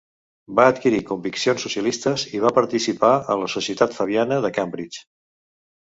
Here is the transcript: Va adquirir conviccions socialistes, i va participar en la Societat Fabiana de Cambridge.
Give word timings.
Va 0.59 0.63
adquirir 0.71 1.01
conviccions 1.09 1.67
socialistes, 1.67 2.25
i 2.39 2.43
va 2.47 2.53
participar 2.57 3.13
en 3.35 3.45
la 3.45 3.53
Societat 3.59 3.97
Fabiana 4.01 4.45
de 4.49 4.57
Cambridge. 4.61 5.11